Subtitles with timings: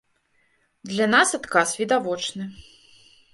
[0.93, 2.49] Для нас адказ відавочны.